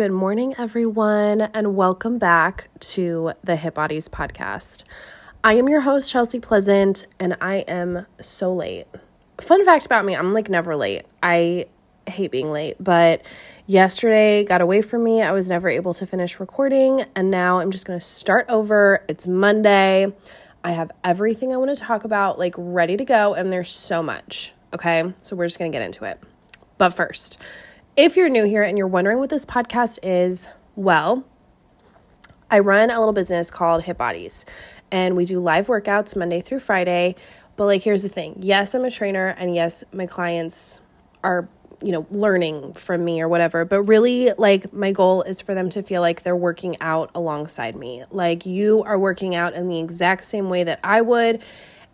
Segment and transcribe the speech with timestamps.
[0.00, 4.84] Good morning, everyone, and welcome back to the Hit Bodies podcast.
[5.44, 8.86] I am your host, Chelsea Pleasant, and I am so late.
[9.42, 11.04] Fun fact about me I'm like never late.
[11.22, 11.66] I
[12.06, 13.20] hate being late, but
[13.66, 15.20] yesterday got away from me.
[15.20, 19.04] I was never able to finish recording, and now I'm just gonna start over.
[19.06, 20.10] It's Monday.
[20.64, 24.02] I have everything I want to talk about, like ready to go, and there's so
[24.02, 24.54] much.
[24.72, 26.18] Okay, so we're just gonna get into it.
[26.78, 27.36] But first,
[28.00, 31.22] if you're new here and you're wondering what this podcast is, well,
[32.50, 34.46] I run a little business called Hit Bodies,
[34.90, 37.14] and we do live workouts Monday through Friday.
[37.56, 40.80] But like, here's the thing yes, I'm a trainer, and yes, my clients
[41.22, 41.46] are
[41.82, 43.66] you know, learning from me or whatever.
[43.66, 47.76] But really, like, my goal is for them to feel like they're working out alongside
[47.76, 48.02] me.
[48.10, 51.42] Like, you are working out in the exact same way that I would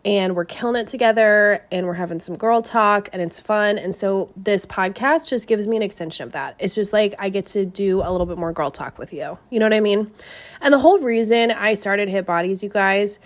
[0.06, 3.77] and we're killing it together and we're having some girl talk and it's fun.
[3.77, 6.55] And so this podcast just gives me an extension of that.
[6.60, 9.37] It's just like I get to do a little bit more girl talk with you.
[9.50, 10.12] You know what I mean?
[10.61, 13.19] And the whole reason I started Hit Bodies, you guys,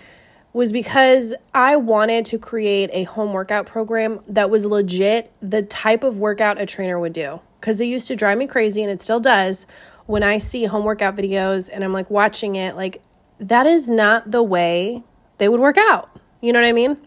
[0.53, 6.03] was because I wanted to create a home workout program that was legit the type
[6.03, 7.39] of workout a trainer would do.
[7.59, 9.67] Because it used to drive me crazy and it still does
[10.07, 13.03] when I see home workout videos and I'm like watching it, like,
[13.39, 15.03] that is not the way
[15.37, 16.10] they would work out.
[16.41, 16.97] You know what I mean?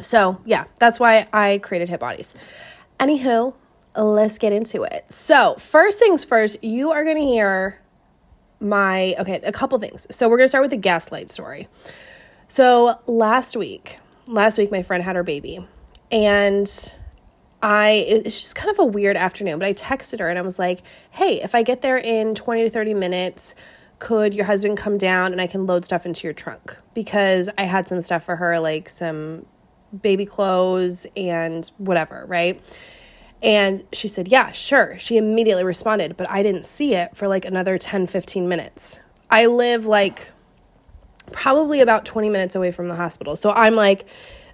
[0.00, 2.34] So, yeah, that's why I created Hit Bodies.
[2.98, 3.54] Anywho,
[3.96, 5.06] let's get into it.
[5.08, 7.80] So, first things first, you are going to hear
[8.60, 10.06] my, okay, a couple things.
[10.10, 11.68] So, we're going to start with the gaslight story.
[12.48, 15.66] So, last week, last week, my friend had her baby,
[16.12, 16.94] and
[17.62, 20.58] I, it's just kind of a weird afternoon, but I texted her and I was
[20.58, 20.80] like,
[21.10, 23.54] hey, if I get there in 20 to 30 minutes,
[24.00, 26.76] could your husband come down and I can load stuff into your trunk?
[26.94, 29.46] Because I had some stuff for her, like some
[30.02, 32.60] baby clothes and whatever, right?
[33.42, 34.98] And she said, Yeah, sure.
[34.98, 39.00] She immediately responded, but I didn't see it for like another 10, 15 minutes.
[39.30, 40.32] I live like
[41.32, 43.36] probably about 20 minutes away from the hospital.
[43.36, 44.06] So I'm like,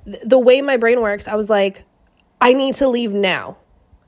[0.05, 1.85] the way my brain works, I was like,
[2.41, 3.59] I need to leave now.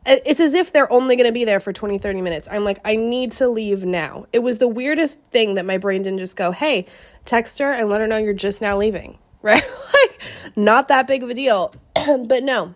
[0.06, 2.48] It's as if they're only going to be there for 20, 30 minutes.
[2.50, 4.26] I'm like, I need to leave now.
[4.32, 6.86] It was the weirdest thing that my brain didn't just go, hey,
[7.26, 9.62] text her and let her know you're just now leaving, right?
[9.92, 10.22] like,
[10.56, 11.74] not that big of a deal.
[11.94, 12.74] but no,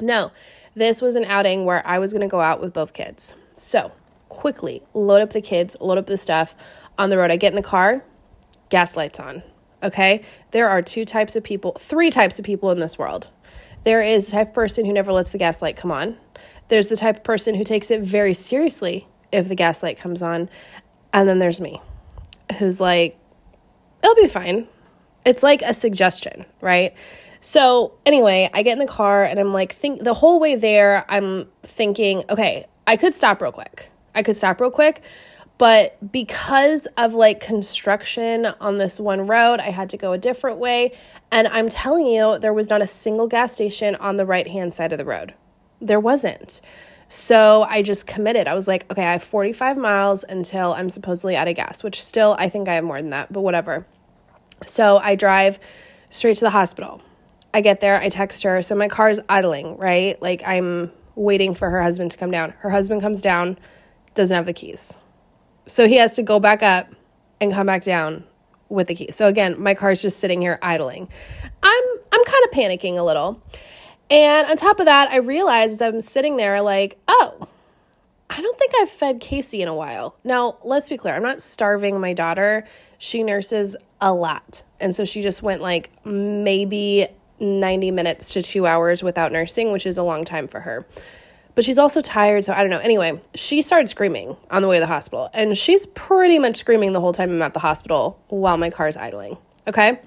[0.00, 0.30] no,
[0.74, 3.34] this was an outing where I was going to go out with both kids.
[3.56, 3.92] So
[4.28, 6.54] quickly load up the kids, load up the stuff
[6.96, 7.30] on the road.
[7.30, 8.04] I get in the car,
[8.68, 9.42] gas lights on.
[9.82, 10.22] Okay.
[10.52, 13.30] There are two types of people, three types of people in this world.
[13.84, 16.16] There is the type of person who never lets the gaslight come on.
[16.68, 20.48] There's the type of person who takes it very seriously if the gaslight comes on.
[21.12, 21.80] And then there's me,
[22.58, 23.18] who's like,
[24.02, 24.66] it'll be fine.
[25.24, 26.94] It's like a suggestion, right?
[27.40, 31.04] So, anyway, I get in the car and I'm like, think the whole way there,
[31.08, 33.90] I'm thinking, okay, I could stop real quick.
[34.14, 35.02] I could stop real quick.
[35.58, 40.58] But because of like construction on this one road, I had to go a different
[40.58, 40.92] way.
[41.32, 44.72] And I'm telling you, there was not a single gas station on the right hand
[44.72, 45.34] side of the road
[45.82, 46.60] there wasn't.
[47.08, 48.48] So I just committed.
[48.48, 52.02] I was like, okay, I have 45 miles until I'm supposedly out of gas, which
[52.02, 53.86] still I think I have more than that, but whatever.
[54.64, 55.60] So I drive
[56.08, 57.02] straight to the hospital.
[57.52, 58.62] I get there, I text her.
[58.62, 60.20] So my car's idling, right?
[60.22, 62.54] Like I'm waiting for her husband to come down.
[62.60, 63.58] Her husband comes down,
[64.14, 64.96] doesn't have the keys.
[65.66, 66.88] So he has to go back up
[67.40, 68.24] and come back down
[68.72, 69.10] with the key.
[69.10, 71.08] So again, my car's just sitting here idling.
[71.62, 73.40] I'm I'm kind of panicking a little.
[74.10, 77.48] And on top of that, I realized I'm sitting there, like, oh,
[78.28, 80.16] I don't think I've fed Casey in a while.
[80.22, 82.64] Now, let's be clear, I'm not starving my daughter.
[82.98, 84.64] She nurses a lot.
[84.80, 87.08] And so she just went like maybe
[87.40, 90.86] 90 minutes to two hours without nursing, which is a long time for her.
[91.54, 92.78] But she's also tired, so I don't know.
[92.78, 96.92] Anyway, she started screaming on the way to the hospital, and she's pretty much screaming
[96.92, 99.36] the whole time I'm at the hospital while my car's idling.
[99.68, 100.00] Okay?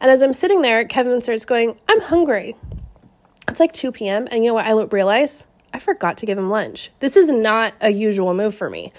[0.00, 2.56] And as I'm sitting there, Kevin starts going, I'm hungry.
[3.48, 4.26] It's like 2 p.m.
[4.30, 5.46] And you know what I realize?
[5.72, 6.90] I forgot to give him lunch.
[6.98, 8.92] This is not a usual move for me.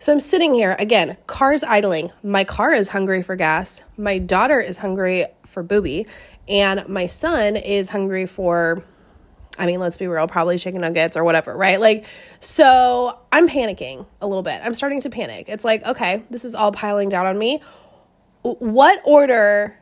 [0.00, 2.12] So I'm sitting here again, car's idling.
[2.22, 3.82] My car is hungry for gas.
[3.96, 6.06] My daughter is hungry for booby.
[6.48, 8.82] And my son is hungry for,
[9.58, 11.80] I mean, let's be real, probably chicken nuggets or whatever, right?
[11.80, 12.06] Like,
[12.40, 14.60] so I'm panicking a little bit.
[14.64, 15.48] I'm starting to panic.
[15.48, 17.60] It's like, okay, this is all piling down on me.
[18.42, 19.76] What order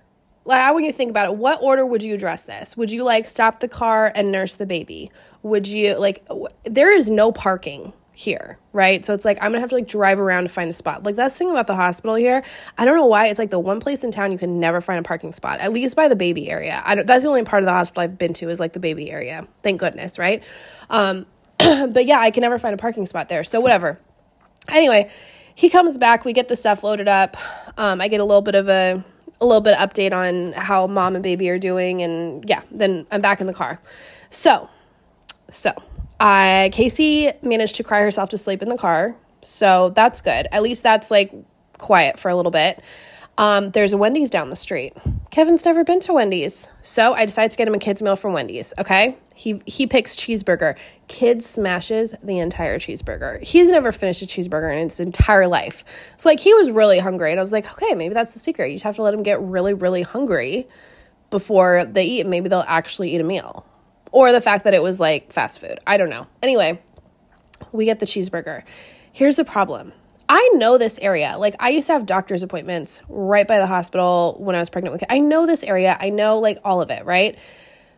[0.47, 2.91] like I want you to think about it what order would you address this would
[2.91, 5.11] you like stop the car and nurse the baby
[5.43, 9.05] would you like w- there is no parking here right?
[9.05, 11.03] So it's like i'm gonna have to like drive around to find a spot.
[11.03, 12.43] Like that's the thing about the hospital here.
[12.79, 13.27] I don't know why.
[13.27, 15.71] It's like the one place in town you can never find a parking spot at
[15.71, 16.83] least by the baby area.
[16.85, 18.81] I don't, that's the only part of the hospital i've been to is like the
[18.81, 19.47] baby area.
[19.63, 20.43] Thank goodness right?
[20.89, 21.27] Um
[21.59, 23.45] but yeah i can never find a parking spot there.
[23.45, 23.99] So whatever.
[24.69, 25.11] Anyway,
[25.55, 26.25] he comes back.
[26.25, 27.37] We get the stuff loaded up.
[27.77, 29.05] Um, I get a little bit of a
[29.41, 33.07] a little bit of update on how mom and baby are doing, and yeah, then
[33.11, 33.81] I'm back in the car.
[34.31, 34.69] So,
[35.51, 35.73] so
[36.19, 40.49] I Casey managed to cry herself to sleep in the car, so that's good.
[40.51, 41.33] At least that's like
[41.79, 42.83] quiet for a little bit.
[43.39, 44.95] Um, there's a Wendy's down the street.
[45.31, 48.33] Kevin's never been to Wendy's, so I decided to get him a kids meal from
[48.33, 48.73] Wendy's.
[48.79, 50.79] Okay, he he picks cheeseburger.
[51.09, 53.43] Kid smashes the entire cheeseburger.
[53.43, 55.85] He's never finished a cheeseburger in his entire life.
[56.17, 58.69] So like he was really hungry, and I was like, okay, maybe that's the secret.
[58.69, 60.67] You just have to let him get really really hungry
[61.29, 62.27] before they eat.
[62.27, 63.67] Maybe they'll actually eat a meal,
[64.17, 65.79] or the fact that it was like fast food.
[65.87, 66.27] I don't know.
[66.43, 66.81] Anyway,
[67.71, 68.63] we get the cheeseburger.
[69.13, 69.93] Here's the problem
[70.27, 71.37] I know this area.
[71.37, 74.95] Like I used to have doctor's appointments right by the hospital when I was pregnant
[74.95, 75.99] with I know this area.
[76.01, 77.39] I know like all of it, right?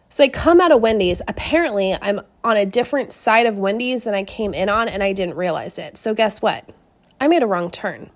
[0.09, 1.23] So I come out of Wendy's.
[1.29, 5.13] Apparently, I'm on a different side of Wendy's than I came in on and I
[5.13, 5.97] didn't realize it.
[5.97, 6.69] So guess what?
[7.21, 8.11] I made a wrong turn.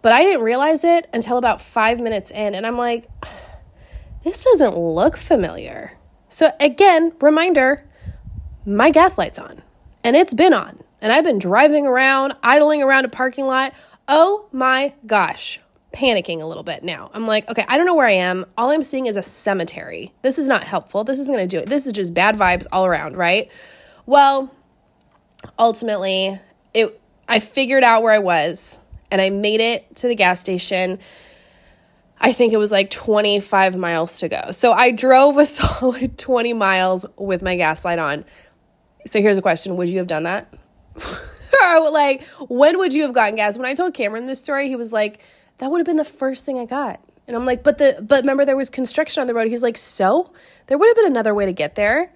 [0.00, 3.06] But I didn't realize it until about 5 minutes in and I'm like
[4.24, 5.98] this doesn't look familiar.
[6.34, 7.84] So again, reminder,
[8.66, 9.62] my gas light's on
[10.02, 13.72] and it's been on and I've been driving around, idling around a parking lot.
[14.08, 15.60] Oh my gosh,
[15.92, 17.08] panicking a little bit now.
[17.14, 18.46] I'm like, okay, I don't know where I am.
[18.58, 20.12] All I'm seeing is a cemetery.
[20.22, 21.04] This is not helpful.
[21.04, 21.68] This isn't going to do it.
[21.68, 23.48] This is just bad vibes all around, right?
[24.04, 24.52] Well,
[25.56, 26.40] ultimately,
[26.74, 30.98] it I figured out where I was and I made it to the gas station.
[32.24, 34.50] I think it was like 25 miles to go.
[34.50, 38.24] So I drove a solid 20 miles with my gas light on.
[39.06, 40.52] So here's a question Would you have done that?
[41.62, 43.58] or like, when would you have gotten gas?
[43.58, 45.20] When I told Cameron this story, he was like,
[45.58, 46.98] that would have been the first thing I got.
[47.26, 49.48] And I'm like, but the but remember there was construction on the road.
[49.48, 50.32] He's like, so
[50.66, 52.10] there would have been another way to get there.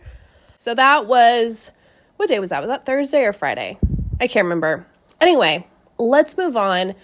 [0.56, 1.70] So that was
[2.16, 2.60] what day was that?
[2.60, 3.78] Was that Thursday or Friday?
[4.20, 4.86] I can't remember.
[5.20, 5.66] Anyway,
[5.98, 6.94] let's move on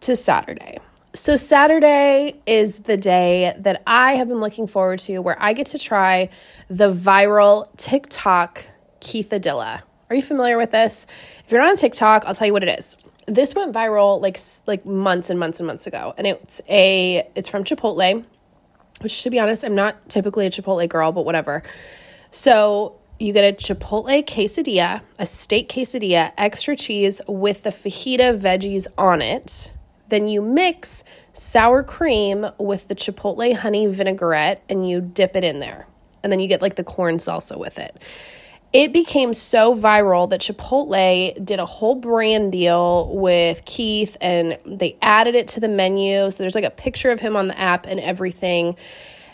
[0.00, 0.78] to Saturday.
[1.18, 5.66] So Saturday is the day that I have been looking forward to where I get
[5.66, 6.30] to try
[6.70, 8.64] the viral TikTok
[9.00, 9.82] Keithadilla.
[10.08, 11.06] Are you familiar with this?
[11.44, 12.96] If you're not on TikTok, I'll tell you what it is.
[13.26, 14.38] This went viral like
[14.68, 18.24] like months and months and months ago, and it's a it's from Chipotle,
[19.00, 21.64] which to be honest, I'm not typically a Chipotle girl, but whatever.
[22.30, 28.86] So you get a Chipotle quesadilla, a steak quesadilla, extra cheese with the fajita veggies
[28.96, 29.72] on it.
[30.08, 35.60] Then you mix sour cream with the Chipotle honey vinaigrette and you dip it in
[35.60, 35.86] there.
[36.22, 38.00] And then you get like the corn salsa with it
[38.72, 44.96] it became so viral that Chipotle did a whole brand deal with Keith and they
[45.00, 46.30] added it to the menu.
[46.30, 48.76] So there's like a picture of him on the app and everything.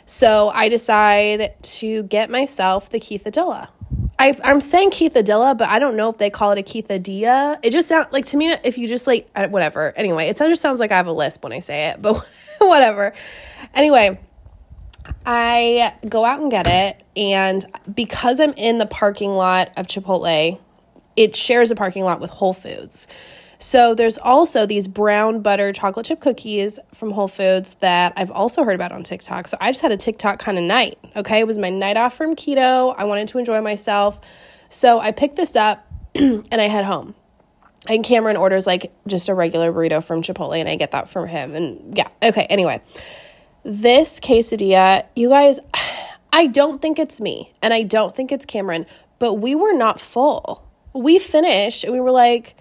[0.06, 3.68] So I decide to get myself the Keith Keithadilla.
[4.18, 7.58] I, I'm saying Keithadilla, but I don't know if they call it a Keithadilla.
[7.62, 9.92] It just sounds like to me, if you just like, whatever.
[9.96, 12.24] Anyway, it just sounds like I have a lisp when I say it, but
[12.58, 13.12] whatever.
[13.74, 14.20] Anyway,
[15.26, 20.60] I go out and get it, and because I'm in the parking lot of Chipotle,
[21.16, 23.08] it shares a parking lot with Whole Foods.
[23.64, 28.62] So there's also these brown butter chocolate chip cookies from Whole Foods that I've also
[28.62, 29.48] heard about on TikTok.
[29.48, 30.98] So I just had a TikTok kind of night.
[31.16, 32.94] Okay, it was my night off from keto.
[32.94, 34.20] I wanted to enjoy myself.
[34.68, 37.14] So I picked this up and I head home.
[37.88, 41.26] And Cameron orders like just a regular burrito from Chipotle and I get that from
[41.26, 41.54] him.
[41.54, 42.82] And yeah, okay, anyway.
[43.62, 45.58] This quesadilla, you guys,
[46.34, 48.84] I don't think it's me and I don't think it's Cameron,
[49.18, 50.68] but we were not full.
[50.92, 52.56] We finished and we were like,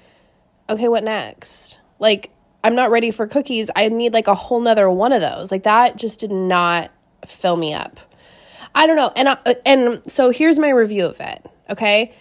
[0.69, 1.79] okay, what next?
[1.99, 2.31] Like,
[2.63, 3.69] I'm not ready for cookies.
[3.75, 5.51] I need like a whole nother one of those.
[5.51, 6.91] Like, that just did not
[7.25, 7.99] fill me up.
[8.75, 9.11] I don't know.
[9.15, 11.45] And I, uh, and so here's my review of it.
[11.69, 12.13] Okay?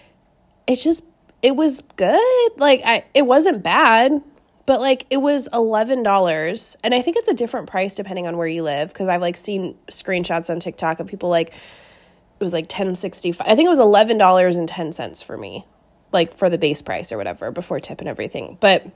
[0.66, 1.04] It just
[1.42, 2.50] it was good.
[2.56, 4.22] Like I it wasn't bad
[4.66, 8.46] but like it was $11 and i think it's a different price depending on where
[8.46, 12.64] you live because i've like seen screenshots on tiktok of people like it was like
[12.64, 15.66] 1065 i think it was $11.10 for me
[16.12, 18.56] like for the base price or whatever before tip and everything.
[18.60, 18.86] But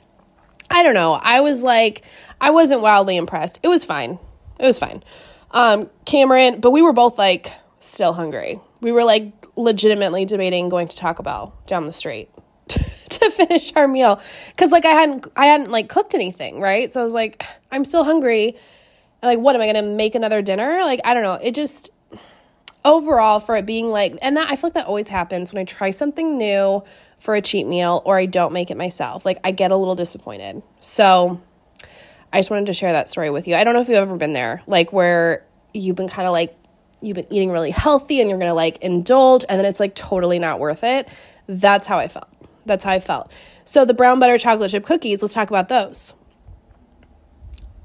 [0.71, 1.13] i don't know.
[1.13, 2.05] I was like
[2.41, 3.61] i wasn't wildly impressed.
[3.63, 4.19] It was fine.
[4.59, 5.03] It was fine.
[5.51, 8.61] Um cameron but we were both like still hungry.
[8.81, 12.31] We were like legitimately debating going to taco bell down the street
[12.69, 14.21] to finish our meal.
[14.51, 16.93] Because like i hadn't i hadn't like cooked anything right?
[16.93, 18.57] So i was like i'm still hungry.
[19.23, 20.81] Like what am i gonna make another dinner?
[20.83, 21.35] Like i don't know.
[21.35, 21.91] It just
[22.87, 25.65] overall for it being like and that i feel like that always happens when i
[25.65, 26.83] try something new
[27.19, 29.95] for a cheat meal or i don't make it myself like i get a little
[29.95, 31.41] disappointed so
[32.33, 34.17] i just wanted to share that story with you i don't know if you've ever
[34.17, 35.45] been there like where
[35.75, 36.57] you've been kind of like
[37.01, 40.39] you've been eating really healthy and you're gonna like indulge and then it's like totally
[40.39, 41.09] not worth it
[41.49, 42.29] that's how i felt
[42.67, 43.31] That's how I felt.
[43.65, 46.15] So the brown butter chocolate chip cookies, let's talk about those.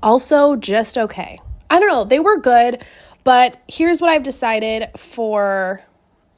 [0.01, 1.39] Also, just okay.
[1.69, 2.83] I don't know, they were good,
[3.23, 5.83] but here's what I've decided for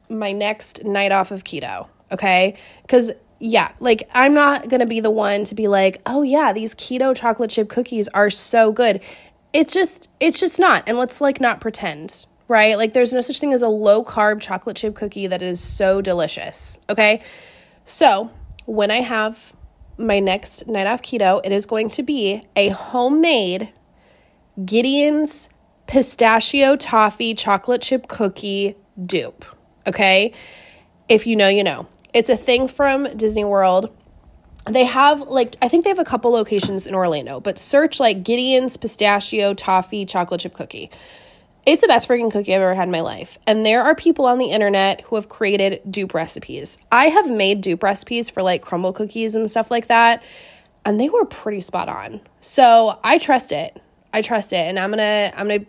[0.09, 2.55] my next night off of keto, okay?
[2.83, 6.73] Because yeah, like I'm not gonna be the one to be like, oh yeah, these
[6.75, 9.01] keto chocolate chip cookies are so good.
[9.51, 10.83] It's just, it's just not.
[10.87, 12.77] And let's like not pretend, right?
[12.77, 16.01] Like there's no such thing as a low carb chocolate chip cookie that is so
[16.01, 17.21] delicious, okay?
[17.85, 18.31] So
[18.65, 19.53] when I have
[19.97, 23.71] my next night off keto, it is going to be a homemade
[24.63, 25.49] Gideon's
[25.87, 29.45] pistachio toffee chocolate chip cookie dupe.
[29.85, 30.33] Okay.
[31.09, 31.87] If you know, you know.
[32.13, 33.89] It's a thing from Disney World.
[34.69, 38.23] They have like I think they have a couple locations in Orlando, but search like
[38.23, 40.89] Gideon's pistachio toffee chocolate chip cookie.
[41.65, 43.39] It's the best freaking cookie I've ever had in my life.
[43.47, 46.77] And there are people on the internet who have created dupe recipes.
[46.91, 50.21] I have made dupe recipes for like crumble cookies and stuff like that,
[50.85, 52.21] and they were pretty spot on.
[52.41, 53.81] So I trust it.
[54.13, 54.57] I trust it.
[54.57, 55.65] And I'm gonna I'm gonna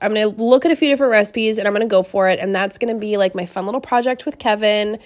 [0.00, 2.38] I'm gonna look at a few different recipes and I'm gonna go for it.
[2.38, 4.98] And that's gonna be like my fun little project with Kevin.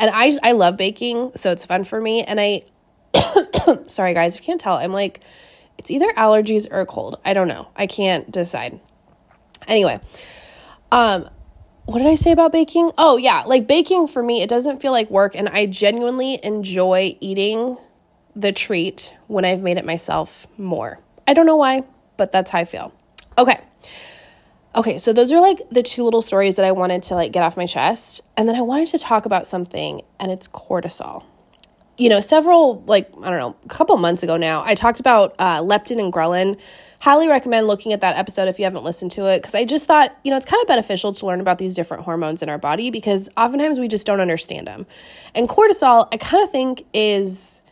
[0.00, 2.24] And I I love baking, so it's fun for me.
[2.24, 2.64] And I
[3.84, 5.20] sorry guys, if you can't tell, I'm like
[5.78, 7.20] it's either allergies or a cold.
[7.24, 7.68] I don't know.
[7.76, 8.80] I can't decide.
[9.68, 10.00] Anyway,
[10.90, 11.28] um
[11.84, 12.90] what did I say about baking?
[12.98, 17.16] Oh, yeah, like baking for me, it doesn't feel like work and I genuinely enjoy
[17.20, 17.76] eating
[18.34, 21.00] the treat when I've made it myself more.
[21.26, 21.82] I don't know why,
[22.16, 22.94] but that's how I feel.
[23.36, 23.60] Okay.
[24.74, 27.42] Okay, so those are like the two little stories that I wanted to like get
[27.42, 28.20] off my chest.
[28.36, 31.24] And then I wanted to talk about something and it's cortisol.
[31.98, 35.34] You know, several like I don't know, a couple months ago now, I talked about
[35.38, 36.56] uh, leptin and ghrelin.
[37.00, 39.86] Highly recommend looking at that episode if you haven't listened to it because I just
[39.86, 42.58] thought, you know, it's kind of beneficial to learn about these different hormones in our
[42.58, 44.86] body because oftentimes we just don't understand them.
[45.34, 47.62] And cortisol, I kind of think is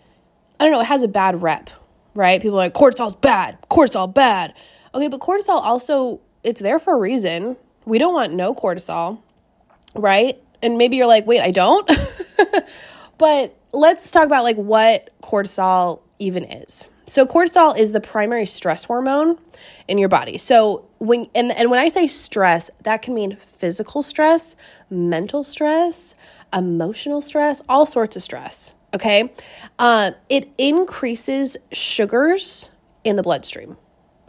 [0.58, 1.70] I don't know, it has a bad rep,
[2.14, 2.42] right?
[2.42, 4.52] People are like cortisol's bad, cortisol bad.
[4.94, 7.56] Okay, but cortisol also it's there for a reason.
[7.84, 9.18] We don't want no cortisol,
[9.94, 10.40] right?
[10.62, 11.90] And maybe you're like, wait, I don't.
[13.18, 16.88] but let's talk about like what cortisol even is.
[17.06, 19.38] So cortisol is the primary stress hormone
[19.88, 20.36] in your body.
[20.36, 24.56] So when and, and when I say stress, that can mean physical stress,
[24.90, 26.14] mental stress,
[26.52, 28.74] emotional stress, all sorts of stress.
[28.94, 29.32] Okay.
[29.78, 32.70] Uh, it increases sugars
[33.04, 33.76] in the bloodstream.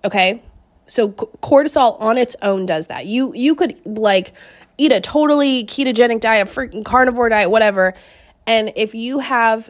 [0.04, 0.42] Okay.
[0.89, 3.05] So cortisol on its own does that.
[3.05, 4.34] You you could like
[4.77, 7.93] eat a totally ketogenic diet, freaking carnivore diet, whatever,
[8.46, 9.69] and if you have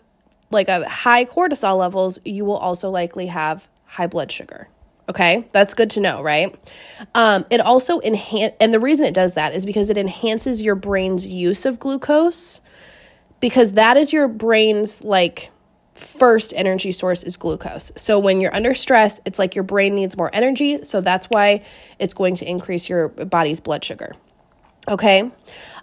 [0.49, 4.67] like a high cortisol levels, you will also likely have high blood sugar.
[5.07, 6.55] Okay, that's good to know, right?
[7.15, 10.75] Um, it also enhance, and the reason it does that is because it enhances your
[10.75, 12.61] brain's use of glucose,
[13.39, 15.49] because that is your brain's like
[15.99, 17.91] first energy source is glucose.
[17.95, 20.83] So when you're under stress, it's like your brain needs more energy.
[20.83, 21.63] So that's why
[21.99, 24.15] it's going to increase your body's blood sugar.
[24.87, 25.29] Okay.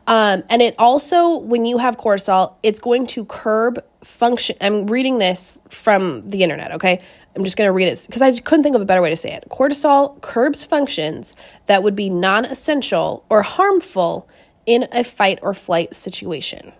[0.06, 4.56] Um, and it also, when you have cortisol, it's going to curb function.
[4.60, 6.72] I'm reading this from the internet.
[6.72, 7.00] Okay.
[7.34, 9.16] I'm just going to read it because I couldn't think of a better way to
[9.16, 9.44] say it.
[9.50, 14.26] Cortisol curbs functions that would be non essential or harmful
[14.64, 16.72] in a fight or flight situation.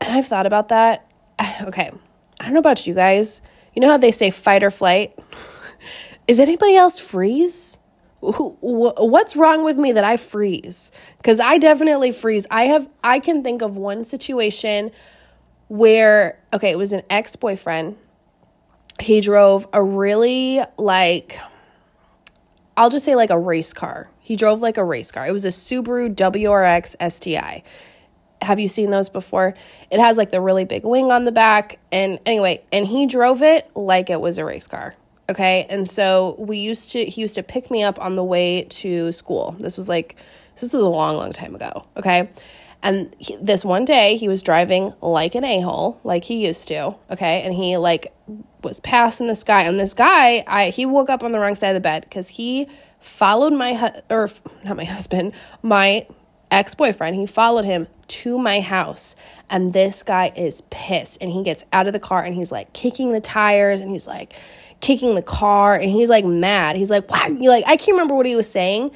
[0.00, 1.07] And I've thought about that
[1.62, 1.90] okay,
[2.40, 3.42] I don't know about you guys.
[3.74, 5.18] You know how they say fight or flight?
[6.28, 7.78] Is anybody else freeze?
[8.20, 10.90] What's wrong with me that I freeze?
[11.18, 12.46] Because I definitely freeze.
[12.50, 14.90] I have, I can think of one situation
[15.68, 17.96] where, okay, it was an ex boyfriend.
[19.00, 21.38] He drove a really like,
[22.76, 24.10] I'll just say like a race car.
[24.18, 25.26] He drove like a race car.
[25.26, 27.62] It was a Subaru WRX STI
[28.42, 29.54] have you seen those before?
[29.90, 31.78] It has like the really big wing on the back.
[31.90, 34.94] And anyway, and he drove it like it was a race car.
[35.30, 35.66] Okay.
[35.68, 39.12] And so we used to, he used to pick me up on the way to
[39.12, 39.56] school.
[39.58, 40.16] This was like,
[40.54, 41.86] this was a long, long time ago.
[41.96, 42.30] Okay.
[42.82, 46.68] And he, this one day he was driving like an a hole, like he used
[46.68, 46.94] to.
[47.10, 47.42] Okay.
[47.42, 48.12] And he like
[48.62, 49.62] was passing this guy.
[49.62, 52.28] And this guy, I, he woke up on the wrong side of the bed because
[52.28, 52.66] he
[53.00, 54.30] followed my, hu- or
[54.64, 56.06] not my husband, my
[56.50, 57.16] ex boyfriend.
[57.16, 59.14] He followed him to my house
[59.50, 62.72] and this guy is pissed and he gets out of the car and he's like
[62.72, 64.34] kicking the tires and he's like
[64.80, 66.76] kicking the car and he's like mad.
[66.76, 67.04] He's like?
[67.10, 68.90] You like I can't remember what he was saying,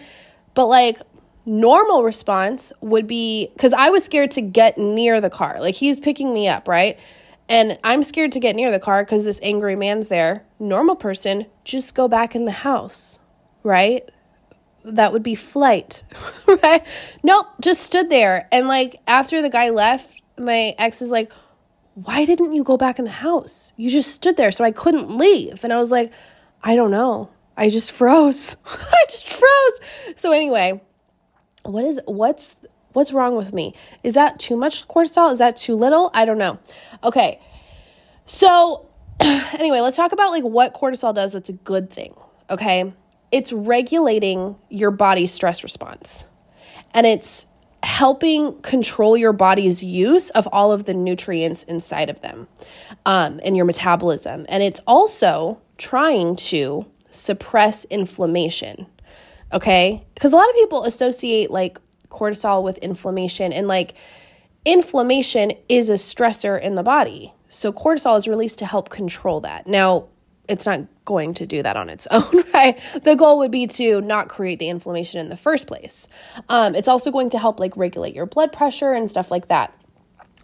[0.55, 1.01] but like
[1.45, 5.61] normal response would be cuz I was scared to get near the car.
[5.61, 6.99] Like he's picking me up, right?
[7.49, 10.45] And I'm scared to get near the car cuz this angry man's there.
[10.59, 13.19] Normal person just go back in the house,
[13.63, 14.09] right?
[14.85, 16.03] That would be flight,
[16.47, 16.87] right?
[17.23, 18.49] Nope, just stood there.
[18.53, 21.33] And like after the guy left, my ex is like,
[21.95, 23.73] why didn't you go back in the house?
[23.77, 25.63] You just stood there, so I couldn't leave.
[25.63, 26.13] And I was like,
[26.63, 27.31] I don't know.
[27.57, 28.57] I just froze.
[28.67, 29.81] I just froze.
[30.17, 30.81] So anyway,
[31.65, 32.57] what is what's
[32.93, 33.75] what's wrong with me?
[34.03, 35.33] Is that too much cortisol?
[35.33, 36.11] Is that too little?
[36.15, 36.59] I don't know.
[37.05, 37.41] Okay.
[38.27, 38.89] So
[39.21, 42.15] anyway, let's talk about like what cortisol does that's a good thing.
[42.49, 42.93] Okay?
[43.33, 46.27] It's regulating your body's stress response.
[46.95, 47.47] And it's
[47.83, 52.47] helping control your body's use of all of the nutrients inside of them
[53.07, 54.47] um, and your metabolism.
[54.49, 58.87] And it's also trying to suppress inflammation.
[59.53, 60.07] Okay?
[60.15, 63.95] Because a lot of people associate like cortisol with inflammation, and like
[64.65, 67.33] inflammation is a stressor in the body.
[67.49, 69.67] So cortisol is released to help control that.
[69.67, 70.09] Now,
[70.49, 72.79] it's not going to do that on its own, right?
[73.03, 76.09] The goal would be to not create the inflammation in the first place.
[76.49, 79.75] Um, it's also going to help like regulate your blood pressure and stuff like that.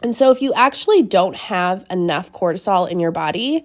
[0.03, 3.65] And so, if you actually don't have enough cortisol in your body,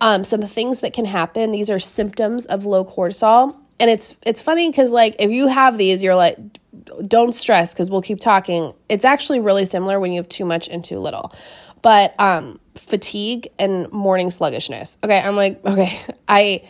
[0.00, 1.50] um, some things that can happen.
[1.50, 5.76] These are symptoms of low cortisol, and it's it's funny because like if you have
[5.76, 6.38] these, you're like,
[7.06, 8.72] don't stress because we'll keep talking.
[8.88, 11.34] It's actually really similar when you have too much and too little
[11.86, 14.98] but um fatigue and morning sluggishness.
[15.04, 15.96] Okay, I'm like, okay,
[16.28, 16.64] I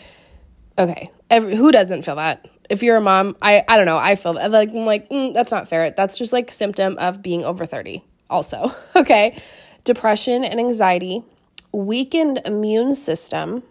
[0.76, 2.46] okay, every, who doesn't feel that?
[2.68, 4.50] If you're a mom, I I don't know, I feel that.
[4.50, 5.90] Like I'm like, mm, that's not fair.
[5.90, 8.74] That's just like symptom of being over 30 also.
[8.96, 9.40] Okay?
[9.84, 11.24] Depression and anxiety,
[11.72, 13.62] weakened immune system,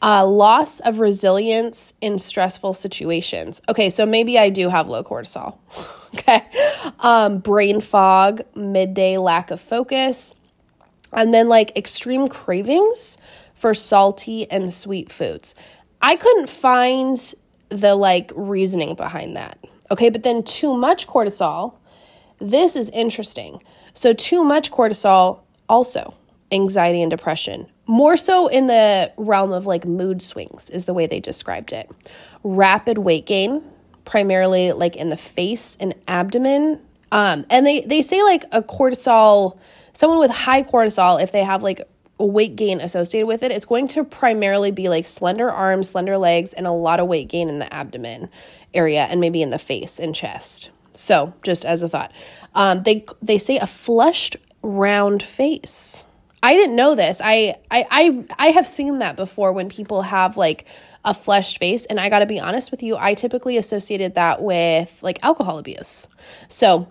[0.00, 3.60] uh, loss of resilience in stressful situations.
[3.68, 5.58] Okay, so maybe I do have low cortisol.
[6.14, 6.44] okay.
[7.00, 10.36] Um, brain fog, midday lack of focus,
[11.12, 13.16] and then like extreme cravings
[13.54, 15.54] for salty and sweet foods.
[16.00, 17.34] I couldn't find
[17.68, 19.58] the like reasoning behind that.
[19.90, 21.74] Okay, but then too much cortisol,
[22.38, 23.62] this is interesting.
[23.94, 26.14] So, too much cortisol also
[26.52, 27.66] anxiety and depression.
[27.86, 31.90] More so in the realm of like mood swings, is the way they described it.
[32.44, 33.62] Rapid weight gain,
[34.04, 36.80] primarily like in the face and abdomen.
[37.10, 39.58] Um, and they, they say like a cortisol
[39.92, 41.86] someone with high cortisol, if they have like
[42.18, 46.52] weight gain associated with it, it's going to primarily be like slender arms, slender legs,
[46.52, 48.28] and a lot of weight gain in the abdomen
[48.74, 50.70] area and maybe in the face and chest.
[50.94, 52.12] So, just as a thought,
[52.54, 56.04] um, they they say a flushed, round face.
[56.42, 57.20] I didn't know this.
[57.22, 60.66] I I I I have seen that before when people have like
[61.04, 64.42] a flushed face, and I got to be honest with you, I typically associated that
[64.42, 66.08] with like alcohol abuse.
[66.48, 66.88] So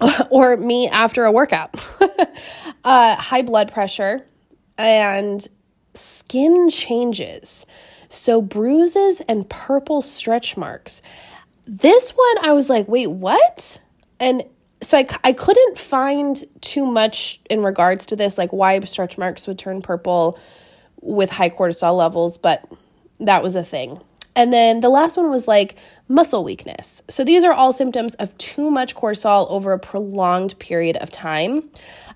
[0.30, 1.74] or me after a workout.
[2.84, 4.24] uh, high blood pressure
[4.78, 5.46] and
[5.94, 7.66] skin changes.
[8.08, 11.00] So, bruises and purple stretch marks.
[11.66, 13.80] This one, I was like, wait, what?
[14.18, 14.44] And
[14.82, 19.46] so I, I couldn't find too much in regards to this, like why stretch marks
[19.46, 20.38] would turn purple
[21.00, 22.64] with high cortisol levels, but
[23.20, 24.00] that was a thing.
[24.34, 25.76] And then the last one was like
[26.10, 27.02] muscle weakness.
[27.08, 31.70] So these are all symptoms of too much cortisol over a prolonged period of time.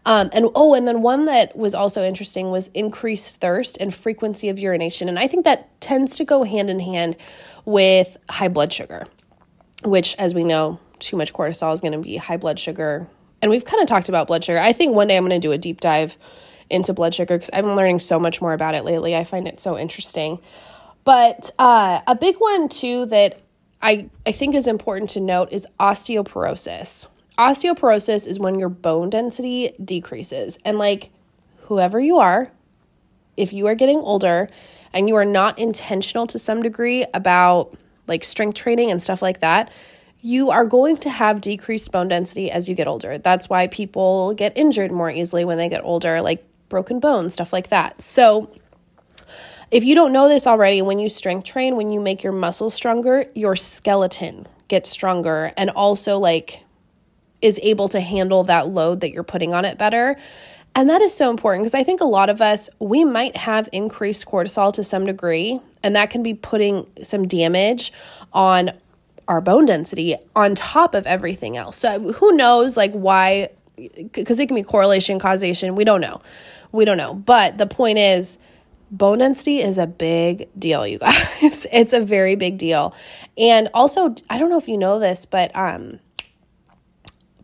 [0.04, 4.48] Um, and oh, and then one that was also interesting was increased thirst and frequency
[4.48, 5.08] of urination.
[5.08, 7.16] And I think that tends to go hand in hand
[7.64, 9.06] with high blood sugar,
[9.84, 13.06] which, as we know, too much cortisol is going to be high blood sugar.
[13.40, 14.58] And we've kind of talked about blood sugar.
[14.58, 16.18] I think one day I'm going to do a deep dive
[16.68, 19.14] into blood sugar because I've been learning so much more about it lately.
[19.14, 20.40] I find it so interesting.
[21.04, 23.43] But uh, a big one too that
[23.84, 27.06] I, I think is important to note is osteoporosis.
[27.38, 30.58] Osteoporosis is when your bone density decreases.
[30.64, 31.10] And like
[31.64, 32.50] whoever you are,
[33.36, 34.48] if you are getting older
[34.94, 39.40] and you are not intentional to some degree about like strength training and stuff like
[39.40, 39.70] that,
[40.22, 43.18] you are going to have decreased bone density as you get older.
[43.18, 47.52] That's why people get injured more easily when they get older, like broken bones, stuff
[47.52, 48.00] like that.
[48.00, 48.50] So,
[49.70, 52.74] if you don't know this already, when you strength train, when you make your muscles
[52.74, 56.60] stronger, your skeleton gets stronger and also like
[57.42, 60.16] is able to handle that load that you're putting on it better.
[60.74, 63.68] And that is so important because I think a lot of us, we might have
[63.70, 67.92] increased cortisol to some degree, and that can be putting some damage
[68.32, 68.72] on
[69.28, 71.76] our bone density on top of everything else.
[71.76, 73.50] So who knows like why
[74.12, 76.20] because it can be correlation causation, we don't know.
[76.72, 77.14] We don't know.
[77.14, 78.38] But the point is
[78.96, 81.66] bone density is a big deal, you guys.
[81.72, 82.94] it's a very big deal.
[83.36, 85.98] And also, I don't know if you know this, but um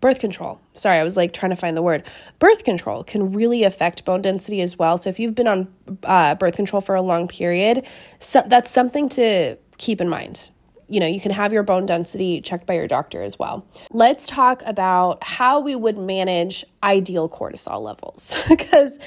[0.00, 0.60] birth control.
[0.74, 2.04] Sorry, I was like trying to find the word.
[2.38, 4.96] Birth control can really affect bone density as well.
[4.96, 5.68] So if you've been on
[6.04, 7.86] uh, birth control for a long period,
[8.18, 10.48] so that's something to keep in mind.
[10.88, 13.64] you know, you can have your bone density checked by your doctor as well.
[13.92, 18.98] Let's talk about how we would manage ideal cortisol levels because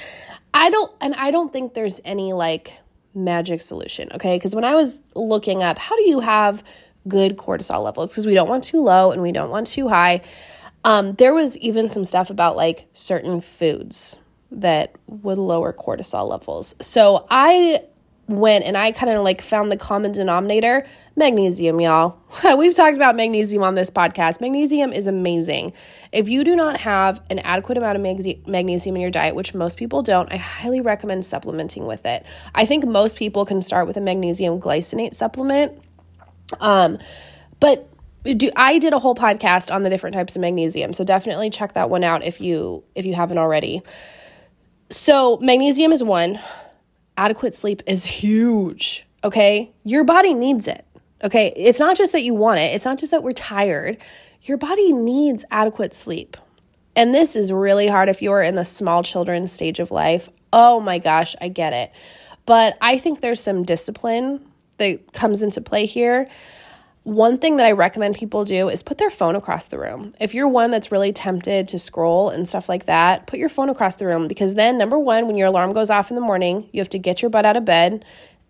[0.54, 2.72] I don't and I don't think there's any like
[3.14, 4.36] magic solution, okay?
[4.36, 6.64] Because when I was looking up how do you have
[7.06, 10.22] good cortisol levels because we don't want too low and we don't want too high.
[10.84, 14.18] Um, there was even some stuff about like certain foods
[14.50, 16.76] that would lower cortisol levels.
[16.80, 17.82] So I
[18.26, 22.18] went and I kind of like found the common denominator magnesium, y'all.
[22.56, 24.40] We've talked about magnesium on this podcast.
[24.40, 25.72] Magnesium is amazing.
[26.12, 29.54] If you do not have an adequate amount of mag- magnesium in your diet, which
[29.54, 32.24] most people don't, I highly recommend supplementing with it.
[32.54, 35.80] I think most people can start with a magnesium glycinate supplement.
[36.60, 36.98] Um,
[37.60, 37.88] but
[38.24, 41.74] do I did a whole podcast on the different types of magnesium, so definitely check
[41.74, 43.82] that one out if you if you haven't already.
[44.90, 46.40] So magnesium is one.
[47.16, 49.06] Adequate sleep is huge.
[49.22, 50.84] Okay, your body needs it.
[51.22, 52.74] Okay, it's not just that you want it.
[52.74, 53.96] It's not just that we're tired.
[54.42, 56.36] Your body needs adequate sleep.
[56.96, 60.28] And this is really hard if you're in the small children stage of life.
[60.52, 61.92] Oh my gosh, I get it.
[62.46, 64.44] But I think there's some discipline
[64.78, 66.28] that comes into play here
[67.04, 70.14] one thing that I recommend people do is put their phone across the room.
[70.18, 73.68] If you're one that's really tempted to scroll and stuff like that, put your phone
[73.68, 76.68] across the room because then, number one, when your alarm goes off in the morning,
[76.72, 78.06] you have to get your butt out of bed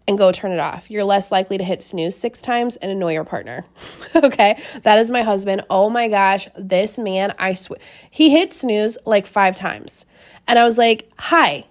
[0.06, 0.88] and go turn it off.
[0.88, 3.64] You're less likely to hit snooze six times and annoy your partner.
[4.14, 5.64] okay, that is my husband.
[5.68, 10.06] Oh my gosh, this man, I swear, he hit snooze like five times.
[10.46, 11.64] And I was like, hi.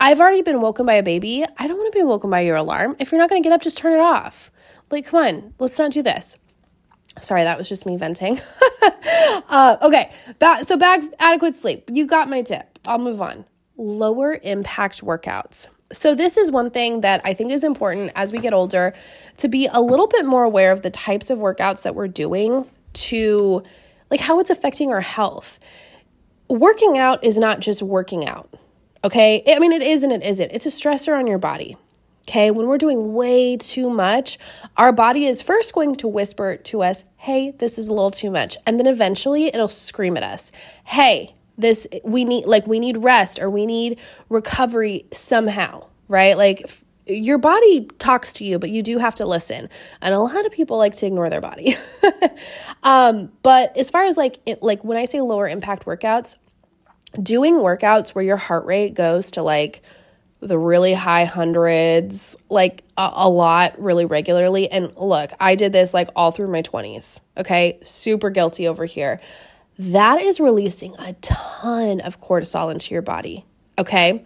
[0.00, 1.44] I've already been woken by a baby.
[1.56, 2.96] I don't want to be woken by your alarm.
[2.98, 4.50] If you're not going to get up, just turn it off.
[4.94, 6.38] Like, come on, let's not do this.
[7.20, 8.40] Sorry, that was just me venting.
[9.48, 11.90] uh, okay, ba- so bag adequate sleep.
[11.92, 12.78] You got my tip.
[12.84, 13.44] I'll move on.
[13.76, 15.66] Lower impact workouts.
[15.90, 18.94] So, this is one thing that I think is important as we get older
[19.38, 22.70] to be a little bit more aware of the types of workouts that we're doing
[22.92, 23.64] to
[24.12, 25.58] like how it's affecting our health.
[26.48, 28.48] Working out is not just working out,
[29.02, 29.42] okay?
[29.48, 30.52] I mean, it is and it isn't.
[30.52, 31.76] It's a stressor on your body.
[32.26, 34.38] Okay, when we're doing way too much,
[34.78, 38.30] our body is first going to whisper to us, hey, this is a little too
[38.30, 38.56] much.
[38.66, 40.50] And then eventually it'll scream at us,
[40.84, 43.98] hey, this, we need, like, we need rest or we need
[44.30, 46.36] recovery somehow, right?
[46.36, 46.70] Like,
[47.06, 49.68] your body talks to you, but you do have to listen.
[50.00, 51.76] And a lot of people like to ignore their body.
[52.82, 56.36] um, but as far as like, it, like when I say lower impact workouts,
[57.22, 59.82] doing workouts where your heart rate goes to like,
[60.44, 64.70] the really high hundreds, like a, a, lot, really regularly.
[64.70, 67.20] And look, I did this like all through my 20s.
[67.36, 67.78] Okay.
[67.82, 69.20] Super guilty over here.
[69.78, 73.44] That is releasing a ton of cortisol into your body.
[73.78, 74.24] Okay.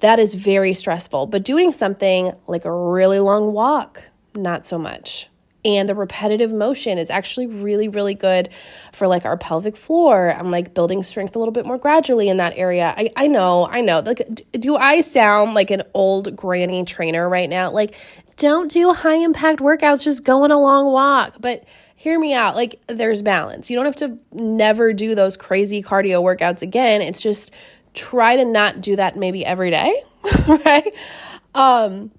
[0.00, 1.26] That is very stressful.
[1.26, 4.02] But doing something like a really long walk,
[4.34, 5.28] not so much
[5.64, 8.48] and the repetitive motion is actually really really good
[8.92, 12.36] for like our pelvic floor and like building strength a little bit more gradually in
[12.36, 12.94] that area.
[12.96, 14.00] I, I know i know.
[14.00, 17.70] Like do i sound like an old granny trainer right now?
[17.70, 17.96] Like
[18.36, 21.36] don't do high impact workouts just go on a long walk.
[21.40, 21.64] But
[21.96, 23.70] hear me out like there's balance.
[23.70, 27.00] You don't have to never do those crazy cardio workouts again.
[27.00, 27.52] It's just
[27.94, 30.02] try to not do that maybe every day
[30.48, 30.92] right?
[31.54, 32.10] Um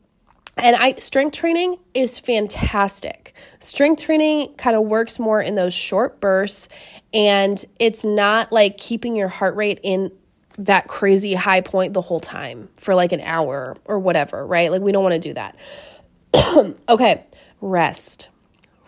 [0.58, 3.34] and I strength training is fantastic.
[3.60, 6.70] Strength training kind of works more in those short bursts
[7.14, 10.12] and it's not like keeping your heart rate in
[10.58, 14.72] that crazy high point the whole time for like an hour or whatever, right?
[14.72, 15.56] Like we don't want to do that.
[16.90, 17.26] okay,
[17.62, 18.30] rest.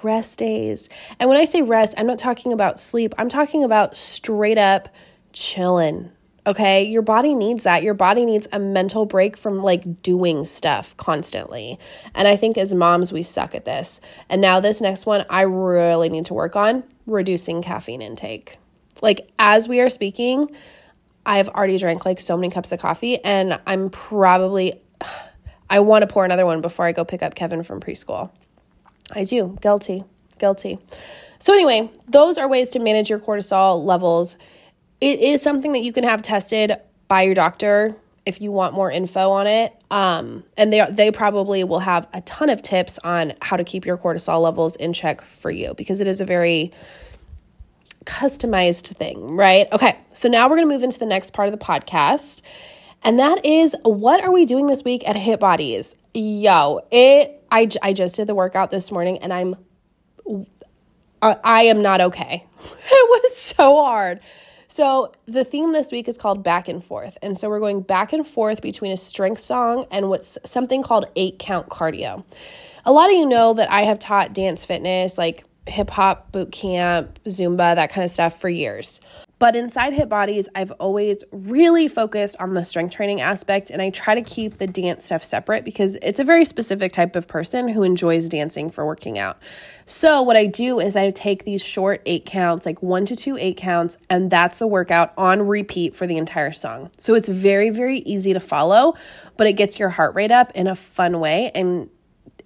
[0.03, 0.89] Rest days.
[1.19, 3.13] And when I say rest, I'm not talking about sleep.
[3.17, 4.89] I'm talking about straight up
[5.33, 6.11] chilling
[6.47, 6.85] Okay.
[6.85, 7.83] Your body needs that.
[7.83, 11.77] Your body needs a mental break from like doing stuff constantly.
[12.15, 13.99] And I think as moms, we suck at this.
[14.29, 18.57] And now, this next one, I really need to work on reducing caffeine intake.
[19.01, 20.49] Like, as we are speaking,
[21.25, 24.81] I've already drank like so many cups of coffee, and I'm probably,
[25.69, 28.31] I want to pour another one before I go pick up Kevin from preschool.
[29.11, 29.57] I do.
[29.61, 30.05] Guilty.
[30.39, 30.79] Guilty.
[31.39, 34.37] So, anyway, those are ways to manage your cortisol levels
[34.99, 38.91] it is something that you can have tested by your doctor if you want more
[38.91, 39.73] info on it.
[39.89, 43.85] Um, and they they probably will have a ton of tips on how to keep
[43.85, 46.73] your cortisol levels in check for you because it is a very
[48.05, 49.71] customized thing, right?
[49.71, 52.41] Okay, so now we're gonna move into the next part of the podcast,
[53.03, 55.95] and that is what are we doing this week at Hit Bodies?
[56.13, 59.55] Yo, it I I just did the workout this morning, and I'm
[61.21, 62.45] I am not okay.
[62.89, 64.19] It was so hard.
[64.77, 67.17] So the theme this week is called back and forth.
[67.23, 71.05] And so we're going back and forth between a strength song and what's something called
[71.15, 72.23] eight count cardio.
[72.85, 76.51] a lot of you know that I have taught dance fitness, like hip hop boot
[76.51, 79.01] camp, Zumba, that kind of stuff for years.
[79.39, 83.91] But inside Hit Bodies, I've always really focused on the strength training aspect, and I
[83.91, 87.67] try to keep the dance stuff separate because it's a very specific type of person
[87.67, 89.37] who enjoys dancing for working out.
[89.85, 93.37] So, what I do is I take these short eight counts, like one to two
[93.37, 96.89] eight counts, and that's the workout on repeat for the entire song.
[96.97, 98.95] So, it's very, very easy to follow,
[99.37, 101.91] but it gets your heart rate up in a fun way and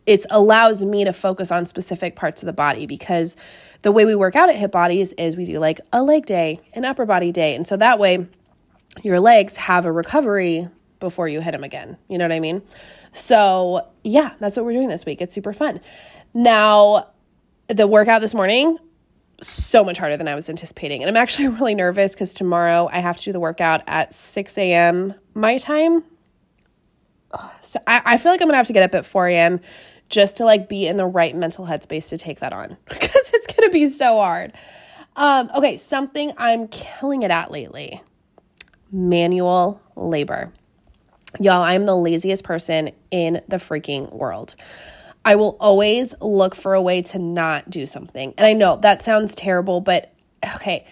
[0.05, 3.37] it allows me to focus on specific parts of the body because
[3.81, 6.59] the way we work out at Hit Bodies is we do like a leg day,
[6.73, 7.55] an upper body day.
[7.55, 8.27] And so that way
[9.03, 10.67] your legs have a recovery
[10.99, 11.97] before you hit them again.
[12.07, 12.61] You know what I mean?
[13.11, 15.21] So, yeah, that's what we're doing this week.
[15.21, 15.81] It's super fun.
[16.33, 17.09] Now,
[17.67, 18.77] the workout this morning,
[19.41, 21.01] so much harder than I was anticipating.
[21.01, 24.57] And I'm actually really nervous because tomorrow I have to do the workout at 6
[24.59, 25.15] a.m.
[25.33, 26.03] my time.
[27.61, 29.61] So I, I feel like I'm gonna have to get up at 4 a.m
[30.11, 33.53] just to like be in the right mental headspace to take that on because it's
[33.53, 34.53] going to be so hard.
[35.15, 38.01] Um, okay, something I'm killing it at lately
[38.91, 40.51] manual labor.
[41.39, 44.55] Y'all, I'm the laziest person in the freaking world.
[45.23, 48.33] I will always look for a way to not do something.
[48.37, 50.13] And I know that sounds terrible, but
[50.55, 50.85] okay.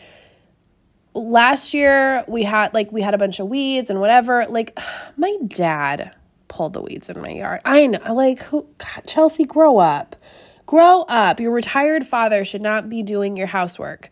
[1.14, 4.46] Last year we had like we had a bunch of weeds and whatever.
[4.48, 4.80] Like
[5.18, 6.16] my dad
[6.50, 7.62] pulled the weeds in my yard.
[7.64, 10.18] I know, like, who, God, Chelsea, grow up.
[10.66, 11.40] Grow up.
[11.40, 14.10] Your retired father should not be doing your housework.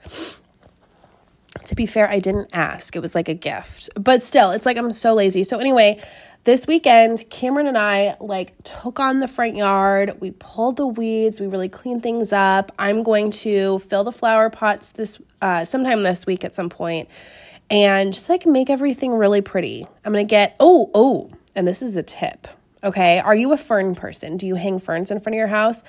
[1.66, 2.96] To be fair, I didn't ask.
[2.96, 3.90] It was like a gift.
[3.96, 5.44] But still, it's like I'm so lazy.
[5.44, 6.02] So, anyway,
[6.48, 10.22] this weekend, Cameron and I like took on the front yard.
[10.22, 11.42] We pulled the weeds.
[11.42, 12.72] We really cleaned things up.
[12.80, 17.10] I'm going to fill the flower pots this uh, sometime this week at some point,
[17.70, 19.86] and just like make everything really pretty.
[20.06, 22.48] I'm gonna get oh oh and this is a tip.
[22.84, 23.20] Okay.
[23.20, 24.38] Are you a fern person?
[24.38, 25.84] Do you hang ferns in front of your house?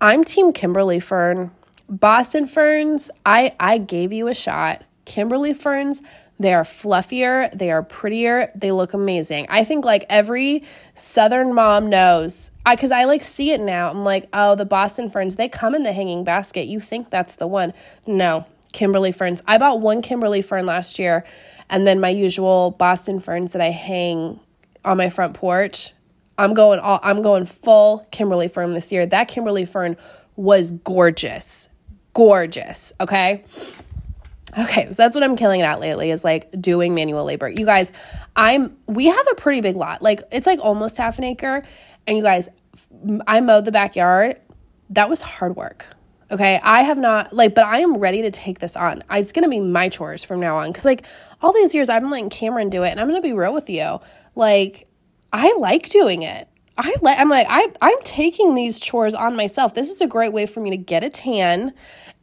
[0.00, 1.52] I'm team Kimberly fern.
[1.88, 4.82] Boston ferns, I I gave you a shot.
[5.04, 6.02] Kimberly ferns,
[6.40, 9.46] they are fluffier, they are prettier, they look amazing.
[9.50, 12.50] I think like every southern mom knows.
[12.64, 13.90] I cuz I like see it now.
[13.90, 16.66] I'm like, "Oh, the Boston ferns, they come in the hanging basket.
[16.66, 17.74] You think that's the one."
[18.06, 19.42] No, Kimberly ferns.
[19.46, 21.24] I bought one Kimberly fern last year
[21.68, 24.40] and then my usual Boston ferns that I hang
[24.84, 25.92] on my front porch.
[26.38, 29.06] I'm going all I'm going full Kimberly fern this year.
[29.06, 29.96] That Kimberly fern
[30.36, 31.68] was gorgeous.
[32.14, 33.44] Gorgeous, okay?
[34.58, 37.48] Okay, so that's what I'm killing it at lately is like doing manual labor.
[37.48, 37.90] You guys,
[38.36, 40.02] I'm we have a pretty big lot.
[40.02, 41.62] Like it's like almost half an acre.
[42.06, 42.48] And you guys,
[43.26, 44.40] I mowed the backyard.
[44.90, 45.86] That was hard work.
[46.30, 49.04] Okay, I have not like, but I am ready to take this on.
[49.10, 51.04] It's gonna be my chores from now on because like
[51.40, 53.68] all these years I've been letting Cameron do it, and I'm gonna be real with
[53.70, 54.00] you.
[54.34, 54.88] Like,
[55.32, 56.48] I like doing it.
[56.76, 59.74] I like I'm like I I'm taking these chores on myself.
[59.74, 61.74] This is a great way for me to get a tan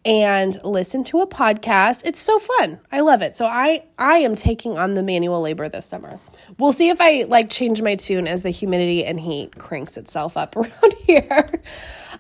[0.06, 2.02] and listen to a podcast.
[2.06, 2.80] It's so fun.
[2.92, 3.36] I love it.
[3.36, 6.20] So I I am taking on the manual labor this summer.
[6.58, 10.36] We'll see if I like change my tune as the humidity and heat cranks itself
[10.36, 11.62] up around here.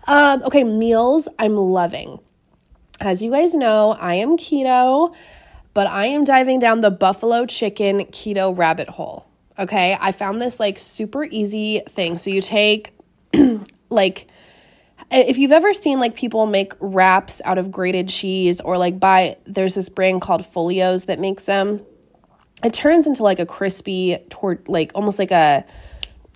[0.08, 2.20] Um, okay, meals I'm loving.
[3.02, 5.16] As you guys know, I am keto,
[5.74, 9.29] but I am diving down the buffalo chicken keto rabbit hole.
[9.60, 9.98] Okay.
[10.00, 12.18] I found this like super easy thing.
[12.18, 12.94] So you take
[13.90, 14.28] like,
[15.12, 19.38] if you've ever seen like people make wraps out of grated cheese or like buy,
[19.46, 21.86] there's this brand called Folios that makes them,
[22.64, 25.66] it turns into like a crispy, tort, like almost like a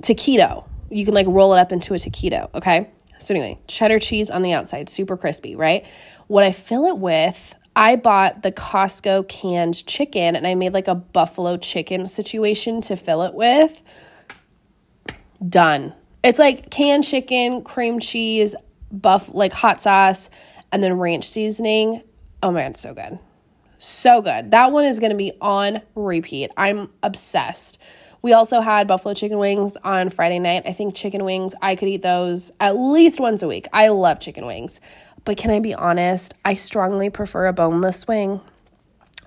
[0.02, 0.68] taquito.
[0.90, 2.54] You can like roll it up into a taquito.
[2.54, 2.90] Okay.
[3.20, 5.86] So anyway, cheddar cheese on the outside, super crispy, right?
[6.28, 10.88] What I fill it with, I bought the Costco canned chicken and I made like
[10.88, 13.82] a buffalo chicken situation to fill it with.
[15.48, 15.94] Done.
[16.24, 18.56] It's like canned chicken, cream cheese,
[18.92, 20.30] buff like hot sauce,
[20.72, 22.04] and then ranch seasoning.
[22.42, 23.20] Oh man, so good.
[23.78, 24.52] So good.
[24.52, 26.52] That one is going to be on repeat.
[26.56, 27.80] I'm obsessed.
[28.22, 30.64] We also had buffalo chicken wings on Friday night.
[30.66, 33.68] I think chicken wings, I could eat those at least once a week.
[33.74, 34.80] I love chicken wings.
[35.26, 36.34] But can I be honest?
[36.44, 38.42] I strongly prefer a boneless wing.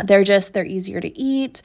[0.05, 1.63] They're just, they're easier to eat.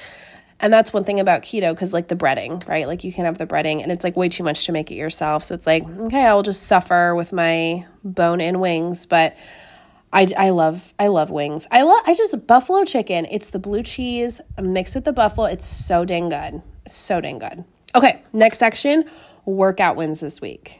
[0.59, 2.87] And that's one thing about keto because, like, the breading, right?
[2.87, 4.95] Like, you can have the breading and it's like way too much to make it
[4.95, 5.43] yourself.
[5.43, 9.05] So it's like, okay, I'll just suffer with my bone in wings.
[9.07, 9.35] But
[10.13, 11.65] I, I love I love wings.
[11.71, 13.27] I love I just buffalo chicken.
[13.31, 15.47] It's the blue cheese mixed with the buffalo.
[15.47, 16.61] It's so dang good.
[16.87, 17.63] So dang good.
[17.95, 19.09] Okay, next section,
[19.45, 20.79] workout wins this week.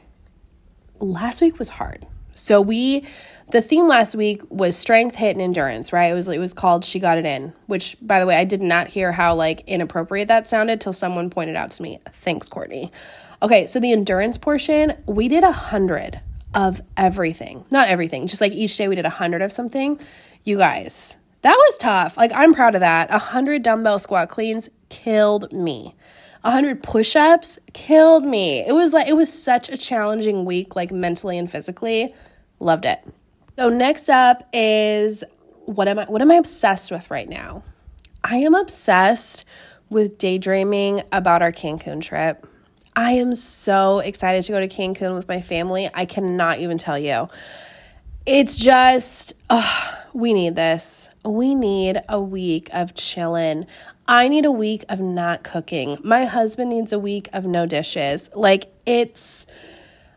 [0.98, 2.06] Last week was hard.
[2.32, 3.04] So we
[3.52, 6.10] the theme last week was strength, hit, and endurance, right?
[6.10, 8.60] It was it was called She Got It In, which by the way, I did
[8.60, 12.00] not hear how like inappropriate that sounded till someone pointed out to me.
[12.12, 12.90] Thanks, Courtney.
[13.40, 16.20] Okay, so the endurance portion, we did a hundred,
[16.54, 17.64] of everything.
[17.70, 19.98] Not everything, just like each day we did a 100 of something.
[20.44, 22.16] You guys, that was tough.
[22.16, 23.10] Like, I'm proud of that.
[23.10, 25.94] A 100 dumbbell squat cleans killed me.
[26.42, 28.60] 100 push ups killed me.
[28.66, 32.14] It was like, it was such a challenging week, like mentally and physically.
[32.58, 33.00] Loved it.
[33.58, 35.24] So, next up is
[35.66, 37.62] what am I, what am I obsessed with right now?
[38.24, 39.44] I am obsessed
[39.90, 42.46] with daydreaming about our Cancun trip.
[42.96, 45.90] I am so excited to go to Cancun with my family.
[45.92, 47.28] I cannot even tell you.
[48.24, 51.10] It's just, oh, we need this.
[51.24, 53.66] We need a week of chilling.
[54.06, 55.98] I need a week of not cooking.
[56.02, 58.30] My husband needs a week of no dishes.
[58.34, 59.46] Like, it's,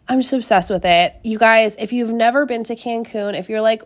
[0.07, 1.15] I'm just obsessed with it.
[1.23, 3.83] You guys, if you've never been to Cancun, if you're like,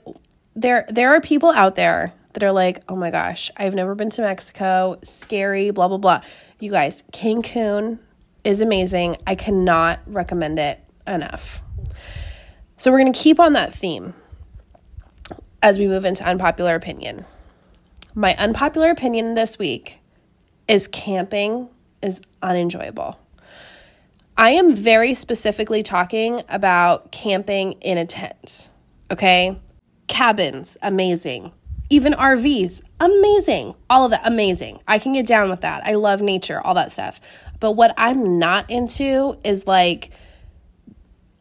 [0.55, 4.09] there, there are people out there that are like, oh my gosh, I've never been
[4.11, 6.21] to Mexico, scary, blah, blah, blah.
[6.59, 7.99] You guys, Cancun
[8.43, 9.17] is amazing.
[9.25, 11.61] I cannot recommend it enough.
[12.77, 14.13] So, we're going to keep on that theme
[15.61, 17.25] as we move into unpopular opinion.
[18.15, 19.99] My unpopular opinion this week
[20.67, 21.69] is camping
[22.01, 23.19] is unenjoyable.
[24.39, 28.69] I am very specifically talking about camping in a tent,
[29.11, 29.59] okay?
[30.07, 31.51] Cabins, amazing.
[31.89, 33.75] Even RVs, amazing.
[33.89, 34.79] All of that, amazing.
[34.87, 35.85] I can get down with that.
[35.85, 37.19] I love nature, all that stuff.
[37.59, 40.11] But what I'm not into is like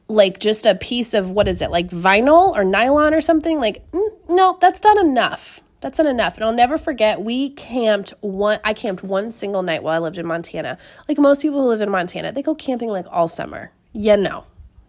[0.09, 1.71] like just a piece of what is it?
[1.71, 3.61] Like vinyl or nylon or something?
[3.61, 3.85] Like
[4.29, 5.61] no, that's not enough.
[5.81, 6.35] That's not enough.
[6.37, 10.19] And I'll never forget we camped one I camped one single night while I lived
[10.19, 10.79] in Montana.
[11.09, 13.71] Like most people who live in Montana, they go camping like all summer.
[13.93, 14.45] Yeah, no.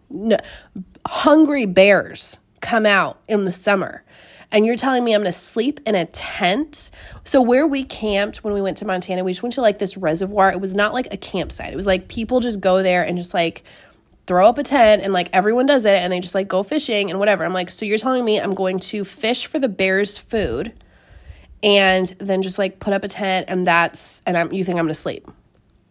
[0.08, 0.36] No.
[1.06, 4.04] Hungry bears come out in the summer
[4.52, 6.90] and you're telling me I'm to sleep in a tent.
[7.24, 9.96] So, where we camped when we went to Montana, we just went to like this
[9.96, 10.50] reservoir.
[10.50, 13.34] It was not like a campsite, it was like people just go there and just
[13.34, 13.62] like
[14.30, 17.10] throw up a tent and like everyone does it and they just like go fishing
[17.10, 17.44] and whatever.
[17.44, 20.72] I'm like, so you're telling me I'm going to fish for the bears' food
[21.64, 24.84] and then just like put up a tent and that's and I'm you think I'm
[24.84, 25.28] going to sleep.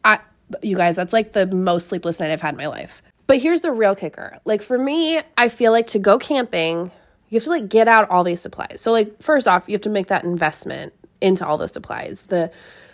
[0.06, 0.20] I
[0.62, 3.02] you guys, that's like the most sleepless night I've had in my life.
[3.28, 4.40] But here's the real kicker.
[4.46, 6.94] Like for me, I feel like to go camping,
[7.28, 8.80] you have to like get out all these supplies.
[8.80, 12.24] So like first off, you have to make that investment into all those supplies.
[12.24, 12.52] The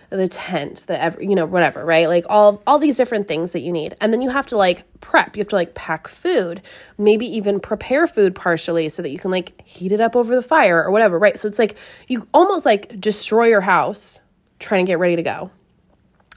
[0.09, 2.07] the tent, the every, you know, whatever, right?
[2.07, 3.95] Like all all these different things that you need.
[4.01, 5.35] And then you have to like prep.
[5.35, 6.61] You have to like pack food,
[6.97, 10.41] maybe even prepare food partially so that you can like heat it up over the
[10.41, 11.37] fire or whatever, right?
[11.37, 11.75] So it's like
[12.07, 14.19] you almost like destroy your house
[14.59, 15.51] trying to get ready to go.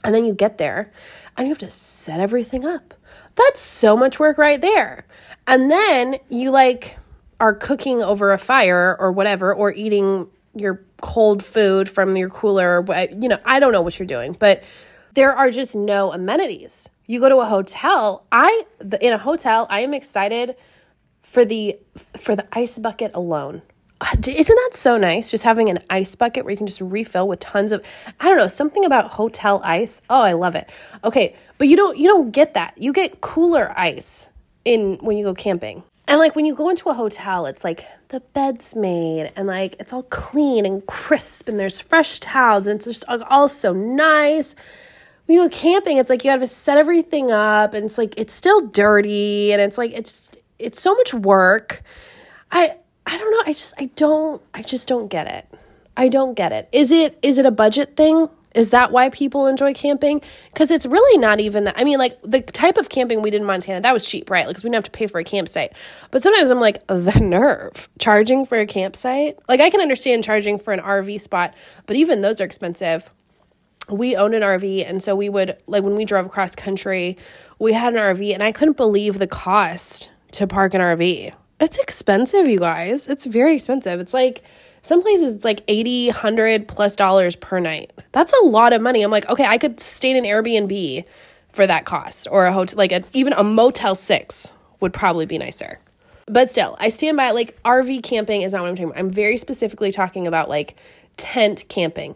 [0.04, 0.90] And then you get there
[1.36, 2.94] and you have to set everything up.
[3.34, 5.06] That's so much work right there.
[5.46, 6.98] And then you like
[7.40, 10.28] are cooking over a fire or whatever, or eating
[10.58, 12.84] your cold food from your cooler,
[13.20, 14.62] you know, I don't know what you're doing, but
[15.14, 16.90] there are just no amenities.
[17.06, 18.64] You go to a hotel, I
[19.00, 20.56] in a hotel, I am excited
[21.22, 21.78] for the
[22.16, 23.62] for the ice bucket alone.
[24.00, 25.30] Uh, isn't that so nice?
[25.30, 27.84] Just having an ice bucket where you can just refill with tons of
[28.20, 30.00] I don't know, something about hotel ice.
[30.08, 30.70] Oh, I love it.
[31.02, 32.74] Okay, but you don't you don't get that.
[32.76, 34.30] You get cooler ice
[34.64, 35.82] in when you go camping.
[36.08, 39.76] And like when you go into a hotel, it's like the bed's made and like
[39.78, 44.54] it's all clean and crisp and there's fresh towels and it's just all so nice.
[45.26, 48.18] When you go camping, it's like you have to set everything up and it's like
[48.18, 51.82] it's still dirty and it's like it's it's so much work.
[52.50, 53.42] I I don't know.
[53.44, 55.46] I just I don't I just don't get it.
[55.94, 56.70] I don't get it.
[56.72, 58.30] Is it is it a budget thing?
[58.58, 60.20] Is that why people enjoy camping?
[60.52, 61.78] Because it's really not even that.
[61.78, 64.48] I mean, like the type of camping we did in Montana, that was cheap, right?
[64.48, 65.74] Because we didn't have to pay for a campsite.
[66.10, 69.38] But sometimes I'm like, the nerve charging for a campsite.
[69.48, 71.54] Like I can understand charging for an RV spot,
[71.86, 73.08] but even those are expensive.
[73.88, 77.16] We owned an RV, and so we would like when we drove across country,
[77.60, 81.32] we had an RV, and I couldn't believe the cost to park an RV.
[81.60, 83.06] It's expensive, you guys.
[83.06, 83.98] It's very expensive.
[84.00, 84.42] It's like
[84.88, 87.92] some places it's like 80, 100 plus dollars per night.
[88.12, 89.02] That's a lot of money.
[89.02, 91.04] I'm like, okay, I could stay in an Airbnb
[91.52, 95.36] for that cost or a hotel, like a, even a Motel 6 would probably be
[95.36, 95.78] nicer.
[96.26, 98.98] But still, I stand by like RV camping is not what I'm talking about.
[98.98, 100.76] I'm very specifically talking about like
[101.18, 102.14] tent camping.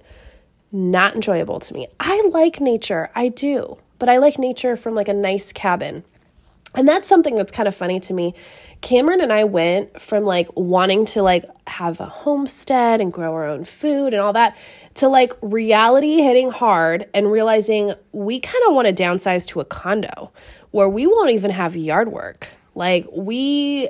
[0.73, 1.89] Not enjoyable to me.
[2.01, 6.05] I like nature, I do, but I like nature from like a nice cabin.
[6.75, 8.35] And that's something that's kind of funny to me
[8.83, 13.47] Cameron and I went from like wanting to like have a homestead and grow our
[13.47, 14.57] own food and all that
[14.95, 19.65] to like reality hitting hard and realizing we kind of want to downsize to a
[19.65, 20.33] condo
[20.73, 22.49] where we won't even have yard work.
[22.75, 23.89] Like we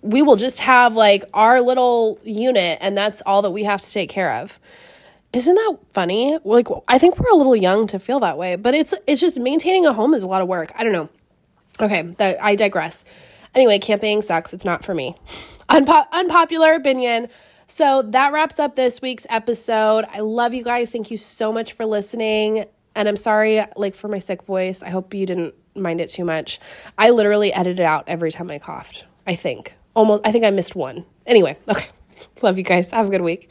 [0.00, 3.92] we will just have like our little unit and that's all that we have to
[3.92, 4.58] take care of.
[5.34, 6.38] Isn't that funny?
[6.44, 9.38] Like I think we're a little young to feel that way, but it's it's just
[9.38, 10.72] maintaining a home is a lot of work.
[10.74, 11.10] I don't know.
[11.80, 13.04] Okay, that I digress.
[13.54, 14.52] Anyway, camping sucks.
[14.52, 15.16] It's not for me.
[15.68, 17.28] Unpo- unpopular opinion.
[17.68, 20.04] So that wraps up this week's episode.
[20.12, 20.90] I love you guys.
[20.90, 22.66] Thank you so much for listening.
[22.94, 24.82] And I'm sorry, like, for my sick voice.
[24.82, 26.60] I hope you didn't mind it too much.
[26.96, 29.74] I literally edited out every time I coughed, I think.
[29.94, 31.04] Almost, I think I missed one.
[31.26, 31.86] Anyway, okay.
[32.42, 32.88] Love you guys.
[32.90, 33.50] Have a good week.